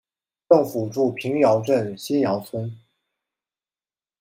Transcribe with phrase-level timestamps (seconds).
[0.49, 2.75] 政府驻瓶窑镇新窑村。